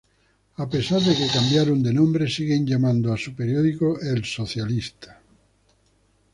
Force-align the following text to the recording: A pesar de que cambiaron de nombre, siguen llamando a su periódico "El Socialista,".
A 0.63 0.65
pesar 0.73 0.99
de 1.07 1.13
que 1.17 1.27
cambiaron 1.37 1.79
de 1.83 1.93
nombre, 1.99 2.25
siguen 2.27 2.65
llamando 2.65 3.13
a 3.13 3.17
su 3.23 3.35
periódico 3.35 3.99
"El 4.01 4.25
Socialista,". 4.25 5.21